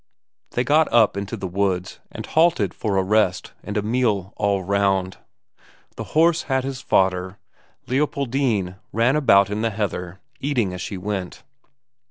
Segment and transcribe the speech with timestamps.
[0.53, 4.63] They got up into the woods and halted for a rest and a meal all
[4.63, 5.17] round.
[5.95, 7.37] The horse had his fodder;
[7.85, 11.43] Leopoldine ran about in the heather, eating as she went.